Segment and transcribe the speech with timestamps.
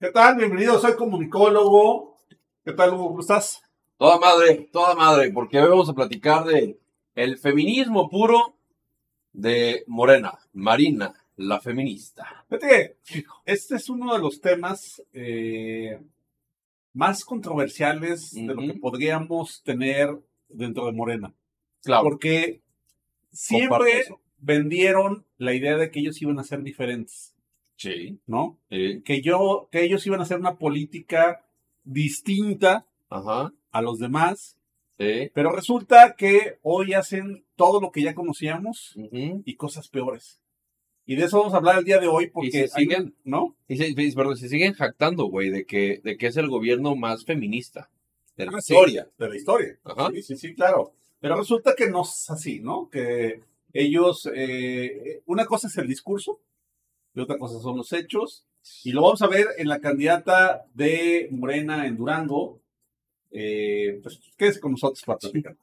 [0.00, 0.36] ¿Qué tal?
[0.36, 2.16] Bienvenido, soy comunicólogo.
[2.64, 3.08] ¿Qué tal, Hugo?
[3.08, 3.60] ¿Cómo estás?
[3.98, 6.80] Toda madre, toda madre, porque hoy vamos a platicar de
[7.14, 8.56] el feminismo puro
[9.34, 12.46] de Morena, Marina, la feminista.
[12.48, 16.00] Fíjate que este es uno de los temas eh,
[16.94, 21.34] más controversiales de lo que podríamos tener dentro de Morena.
[21.82, 22.62] Claro, Porque
[23.32, 24.06] siempre
[24.38, 27.29] vendieron la idea de que ellos iban a ser diferentes,
[27.80, 28.58] Sí, ¿no?
[28.68, 31.46] sí, Que, yo, que ellos iban a hacer una política
[31.82, 34.58] distinta ajá, a los demás,
[34.98, 40.40] sí, pero resulta que hoy hacen todo lo que ya conocíamos y cosas peores.
[41.06, 43.56] Y de eso vamos a hablar el día de hoy porque se siguen- ¿no?
[43.66, 47.24] Y se, perdón, se siguen jactando, güey, de que, de que es el gobierno más
[47.24, 47.88] feminista
[48.36, 49.08] de la Ah, sí, historia.
[49.18, 49.78] de la historia.
[49.84, 50.10] Ajá.
[50.14, 50.92] Sí, sí, sí, claro.
[51.18, 52.90] Pero resulta que no es así, ¿no?
[52.90, 53.40] Que
[53.72, 56.40] ellos, eh, una cosa es el discurso
[57.14, 58.46] y otra cosa son los hechos.
[58.84, 62.60] Y lo vamos a ver en la candidata de Morena en Durango.
[63.30, 65.56] Eh, pues quédese con nosotros para platicar.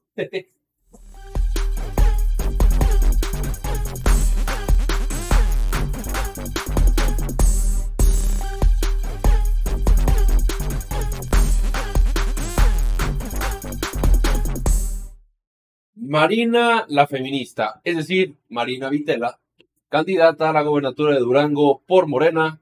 [16.08, 19.40] Marina, la feminista, es decir, Marina Vitela,
[19.90, 22.60] candidata a la gobernatura de Durango por Morena.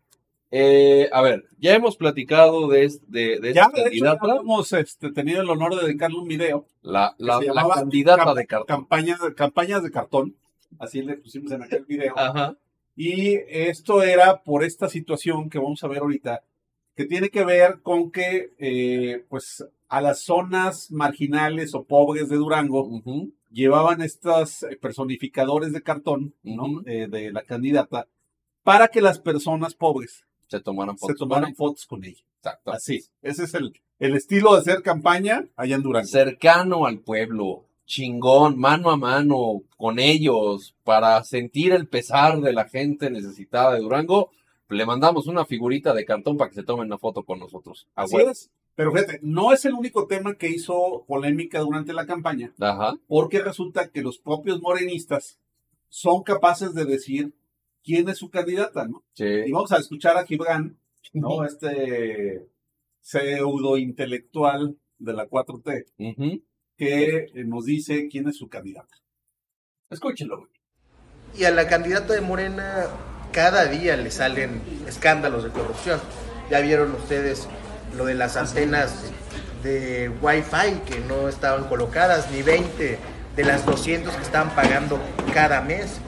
[0.52, 4.72] Eh, a ver, ya hemos platicado de, de, de Ya, esta de hecho, ya hemos
[4.74, 6.66] este, tenido el honor de dedicarle un video.
[6.82, 8.68] la, la, la candidata de cartón.
[8.68, 10.36] Campaña, campañas de cartón.
[10.80, 12.18] Así le pusimos en aquel video.
[12.18, 12.56] Ajá.
[12.96, 16.44] Y esto era por esta situación que vamos a ver ahorita,
[16.96, 22.38] que tiene que ver con que, eh, pues, a las zonas marginales o pobres de
[22.38, 23.34] Durango Ujú.
[23.56, 26.36] Llevaban estos eh, personificadores de cartón.
[26.86, 28.08] Eh, de la candidata,
[28.64, 31.18] para que las personas pobres Se tomaron se fotos.
[31.18, 32.22] tomaran con fotos con ella.
[32.38, 32.72] Exacto.
[32.72, 33.00] Así.
[33.22, 36.08] Ese es el, el estilo de hacer campaña allá en Durango.
[36.08, 42.68] Cercano al pueblo, chingón, mano a mano con ellos, para sentir el pesar de la
[42.68, 44.32] gente necesitada de Durango.
[44.70, 47.88] Le mandamos una figurita de cartón para que se tomen una foto con nosotros.
[47.96, 48.50] Así es.
[48.76, 52.54] Pero fíjate, no es el único tema que hizo polémica durante la campaña.
[52.60, 52.96] Ajá.
[53.08, 55.40] porque resulta que los propios morenistas
[55.90, 57.34] son capaces de decir
[57.84, 59.04] quién es su candidata, ¿no?
[59.16, 59.52] Y Sí.
[59.52, 60.78] vamos a escuchar a Gibran,
[61.14, 61.46] ¿no?
[61.46, 62.46] Este
[63.02, 66.42] pseudo intelectual de la 4T, Ujú.
[66.78, 68.96] que eh, nos dice quién es su candidata.
[69.90, 70.50] Escúchenlo, güey.
[71.38, 72.88] Y a la candidata de Morena
[73.32, 76.00] cada día le salen escándalos de corrupción.
[76.50, 77.48] Ya vieron ustedes
[77.96, 79.12] lo de las antenas
[79.64, 83.00] de Wi-Fi que no estaban colocadas, ni 20
[83.36, 85.00] de las 200 que estaban pagando
[85.34, 86.00] cada mes.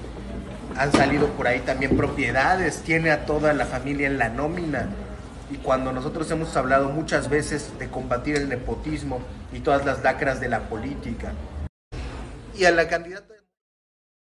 [0.78, 4.90] Han salido por ahí también propiedades, tiene a toda la familia en la nómina.
[5.50, 9.22] Y cuando nosotros hemos hablado muchas veces de combatir el nepotismo
[9.52, 11.34] y todas las lacras de la política.
[12.54, 13.34] Y a la candidata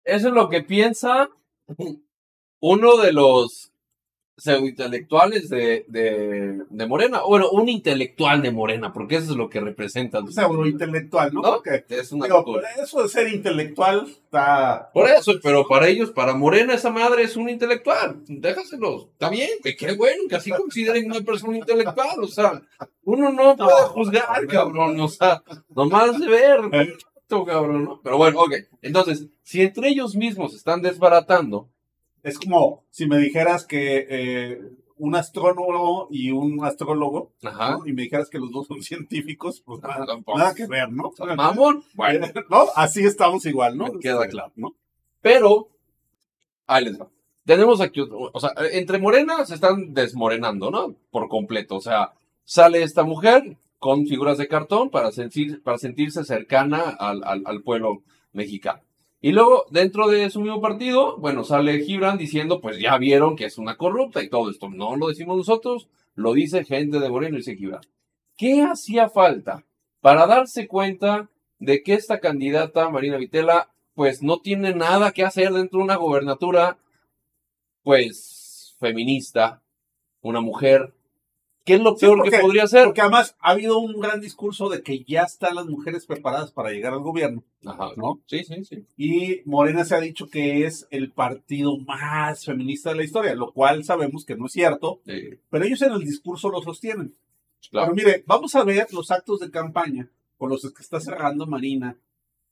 [0.03, 1.29] Eso es lo que piensa
[2.59, 3.70] uno de los
[4.37, 7.21] pseudointelectuales de, de, de Morena.
[7.27, 10.19] Bueno, un intelectual de Morena, porque eso es lo que representa.
[10.27, 11.41] Pseudo intelectual, ¿no?
[11.41, 11.55] ¿No?
[11.55, 12.43] Porque, Es una digo,
[12.81, 14.89] eso de ser intelectual está...
[14.93, 18.23] Por eso, pero para ellos, para Morena, esa madre es un intelectual.
[18.27, 19.09] Déjaselos.
[19.11, 22.23] Está bien, que qué bueno que así consideren una persona intelectual.
[22.23, 22.61] O sea,
[23.03, 24.99] uno no puede juzgar, cabrón.
[24.99, 28.01] O sea, nomás de ver, esto, cabrón, ¿no?
[28.03, 28.53] Pero bueno, ok.
[28.81, 31.69] Entonces, si entre ellos mismos están desbaratando,
[32.23, 34.61] Es como si me dijeras que eh,
[34.97, 37.87] un astrónomo y un astrólogo, ajá, ¿no?
[37.87, 40.37] y me dijeras que los dos son científicos, pues nada, Tampoco.
[40.37, 41.11] nada que ver, ¿no?
[41.35, 42.65] mamón, bueno, ¿No?
[42.75, 43.85] Así estamos igual, ¿no?
[43.93, 44.51] Me queda Este, claro.
[44.55, 44.75] ¿no?
[45.21, 45.69] pero,
[46.67, 47.07] ahí les va.
[47.45, 50.93] Tenemos aquí, otro- o sea, entre morenas se están desmorenando, ¿no?
[51.09, 51.75] Por completo.
[51.77, 52.11] O sea,
[52.45, 57.61] sale esta mujer con figuras de cartón para, sentir, para sentirse cercana al, al, al
[57.63, 58.81] pueblo mexicano.
[59.23, 63.45] Y luego, dentro de su mismo partido, bueno, sale Gibran diciendo, pues ya vieron que
[63.45, 64.67] es una corrupta y todo esto.
[64.69, 67.81] No lo decimos nosotros, lo dice gente de Moreno dice Gibran.
[68.35, 69.63] ¿Qué hacía falta
[70.01, 71.29] para darse cuenta
[71.59, 75.97] de que esta candidata, Marina Vitela, pues no tiene nada que hacer dentro de una
[75.97, 76.79] gobernatura,
[77.83, 79.61] pues, feminista,
[80.21, 80.95] una mujer?
[81.63, 82.85] ¿Qué es lo Sí, peor porque- que podría hacer?
[82.85, 86.71] Porque además ha habido un gran discurso de que ya están las mujeres preparadas para
[86.71, 88.19] llegar al gobierno, Ajá, ¿no?
[88.25, 88.85] Sí, sí, sí.
[88.97, 93.51] Y Morena se ha dicho que es el partido más feminista de la historia, lo
[93.51, 97.13] cual sabemos que no es cierto, Sí, pero ellos en el discurso lo sostienen.
[97.69, 97.93] claro.
[97.93, 101.95] Pero mire, vamos a ver los actos de campaña con los que está cerrando Marina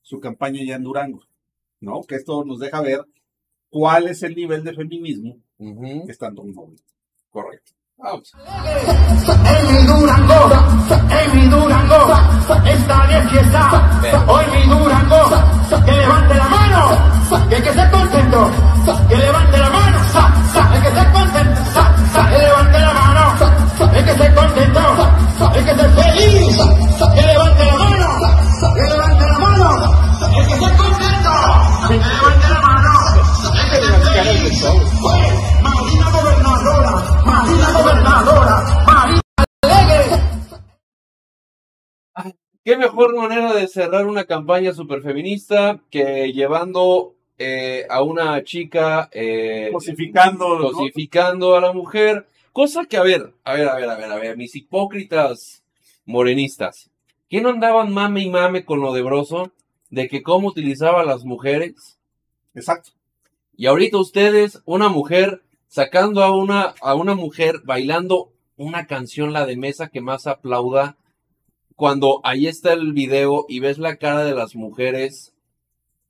[0.02, 1.24] su campaña ya en Durango,
[1.80, 2.02] ¿no?
[2.04, 3.04] Que esto nos deja ver
[3.70, 6.06] cuál es el nivel de feminismo Ujú.
[6.06, 6.72] que están tomando.
[7.30, 7.72] Correcto.
[8.02, 8.32] Vamos.
[9.44, 10.50] En mi Durango,
[11.10, 12.14] en mi Durango,
[12.64, 13.90] esta de fiesta.
[14.26, 15.30] Hoy mi Durango,
[15.84, 16.98] que levante la mano,
[17.50, 18.50] que que esté contento,
[19.08, 19.79] que levante la mano,
[42.70, 49.70] ¿Qué mejor manera de cerrar una campaña superfeminista que llevando eh, a una chica eh,
[49.72, 50.56] Cosificando.
[50.56, 50.70] ¿no?
[50.70, 52.28] cosificando a la mujer?
[52.52, 55.64] Cosa que, a ver, a ver, a ver, a ver, a ver, mis hipócritas
[56.04, 56.92] morenistas,
[57.28, 59.50] ¿qué no andaban mame y mame con lo de Broso?
[59.88, 61.98] De que cómo utilizaba a las mujeres.
[62.54, 62.92] Exacto.
[63.56, 69.44] Y ahorita ustedes, una mujer, sacando a una, a una mujer bailando una canción, la
[69.44, 70.96] de mesa que más aplauda,
[71.80, 75.32] cuando ahí está el video y ves la cara de las mujeres,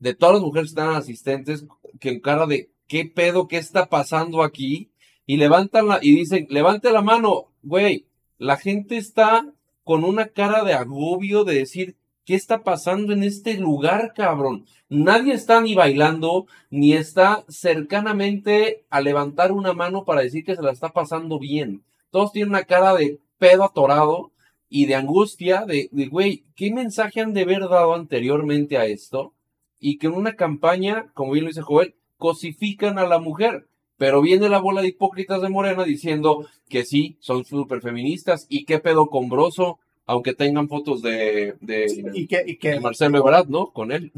[0.00, 1.64] de todas las mujeres que están asistentes,
[2.00, 4.90] que en cara de qué pedo, qué está pasando aquí,
[5.26, 8.06] y levantan la, y dicen, levante la mano, güey,
[8.36, 9.46] la gente está
[9.84, 11.94] con una cara de agobio de decir,
[12.24, 14.66] ¿qué está pasando en este lugar, cabrón?
[14.88, 20.62] Nadie está ni bailando, ni está cercanamente a levantar una mano para decir que se
[20.62, 21.84] la está pasando bien.
[22.10, 24.32] Todos tienen una cara de pedo atorado
[24.70, 29.34] y de angustia, de, de, güey, ¿qué mensaje han de haber dado anteriormente a esto?
[29.80, 33.66] Y que en una campaña, como bien lo dice Joel, cosifican a la mujer.
[33.98, 38.64] Pero viene la bola de hipócritas de Morena diciendo que sí, son súper feministas y
[38.64, 43.18] qué pedo con Broso, aunque tengan fotos de, de, Y que, y que de Marcelo
[43.18, 43.72] Ebrard, ¿no?
[43.72, 44.12] Con él.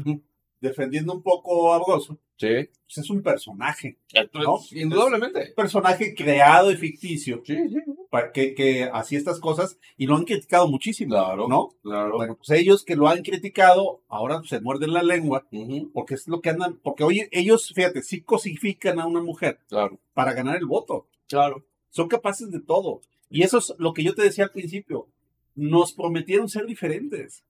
[0.63, 2.47] Defendiendo un poco a Broso, Sí.
[2.85, 3.97] pues es un personaje.
[4.33, 4.59] ¿no?
[4.71, 5.49] Indudablemente.
[5.49, 7.41] Un personaje creado y ficticio.
[7.45, 7.75] Sí, sí.
[8.09, 11.11] para que, que hacía estas cosas y lo han criticado muchísimo.
[11.15, 11.69] Claro, ¿No?
[11.81, 12.15] Claro.
[12.17, 15.47] Bueno, pues ellos que lo han criticado, ahora se muerden la lengua,
[15.93, 19.99] porque es lo que andan, porque oye, ellos, fíjate, sí cosifican a una mujer Claro.
[20.13, 21.07] para ganar el voto.
[21.27, 21.65] Claro.
[21.89, 23.01] Son capaces de todo.
[23.29, 25.07] Y eso es lo que yo te decía al principio.
[25.55, 27.43] Nos prometieron ser diferentes.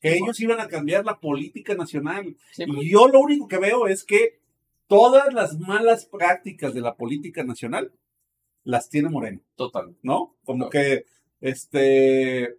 [0.00, 2.36] Que ellos iban a cambiar la política nacional.
[2.56, 4.40] Y yo lo único que veo es que
[4.88, 7.92] todas las malas prácticas de la política nacional
[8.64, 9.40] las tiene Moreno.
[9.56, 9.94] Total.
[10.02, 10.34] ¿no?
[10.44, 11.04] Como que
[11.40, 12.56] este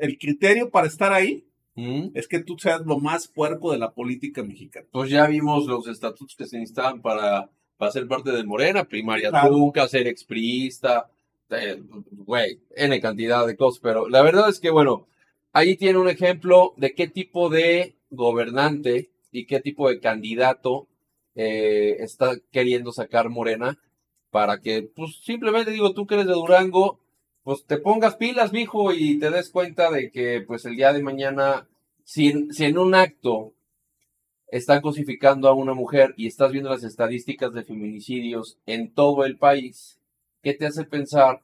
[0.00, 1.44] el criterio para estar ahí
[1.76, 2.12] Ujú.
[2.14, 4.86] es que tú seas lo más puerco de la política mexicana.
[4.92, 9.30] Pues ya vimos los estatutos que se necesitaban para, para ser parte de Morena, primaria
[9.30, 9.50] Claro.
[9.50, 11.10] nunca, ser expriista,
[11.50, 11.82] eh,
[12.12, 15.06] güey, N cantidad de cosas, pero la verdad es que, bueno,
[15.52, 20.88] ahí tiene un ejemplo de qué tipo de gobernante y qué tipo de candidato
[21.34, 23.78] eh, está queriendo sacar Morena
[24.30, 27.00] para que, pues, simplemente digo, tú que eres de Durango,
[27.42, 31.02] pues te pongas pilas, mijo, y te des cuenta de que, pues, el día de
[31.02, 31.68] mañana,
[32.04, 33.54] si, en- si en un acto
[34.48, 39.38] están cosificando a una mujer y estás viendo las estadísticas de feminicidios en todo el
[39.38, 39.98] país,
[40.42, 41.40] ¿qué te hace pensar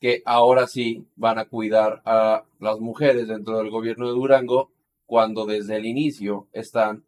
[0.00, 4.70] que ahora sí van a cuidar a las mujeres dentro del gobierno de Durango
[5.06, 7.04] cuando desde el inicio están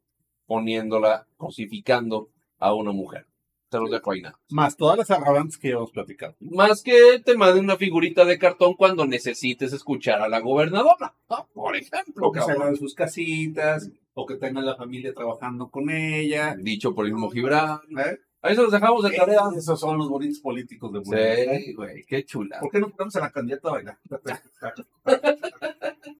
[0.47, 2.29] poniéndola, cosificando
[2.59, 3.27] a una mujer?
[3.71, 4.39] Te los dejo ahí nada.
[4.51, 6.37] Más todas las arrogantes que hemos platicado.
[6.41, 11.49] Más que te manden una figurita de cartón cuando necesites escuchar a la gobernadora, ¿no?
[11.55, 12.29] por ejemplo.
[12.29, 12.63] O que se cabrón.
[12.65, 16.55] hagan sus casitas, o que tengan la familia trabajando con ella.
[16.59, 17.81] Dicho por el mismo Gibran.
[17.99, 18.19] ¿eh?
[18.43, 19.43] Ahí se los dejamos de tarea.
[19.57, 21.59] Esos son los bonitos políticos de Morena.
[21.59, 22.59] Sí, güey, qué chula.
[22.61, 23.99] ¿Por qué no ponemos a la candidata a bailar?